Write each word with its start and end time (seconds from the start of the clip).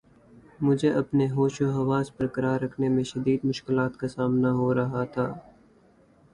مجھے 0.59 0.89
اپنے 0.91 1.27
ہوش 1.31 1.61
و 1.61 1.69
حواس 1.71 2.11
بر 2.17 2.27
قرار 2.27 2.59
رکھنے 2.61 2.89
میں 2.89 3.03
شدید 3.03 3.45
مشکلات 3.45 3.97
کا 3.97 4.07
سامنا 4.07 4.51
ہو 4.53 4.73
رہا 4.75 5.03
تھا 5.13 5.31